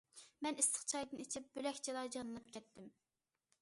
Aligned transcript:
مەن 0.45 0.61
ئىسسىق 0.63 0.87
چايدىن 0.93 1.23
ئىچىپ، 1.25 1.53
بۆلەكچىلا 1.59 2.07
جانلىنىپ 2.19 2.53
كەتتىم. 2.59 2.93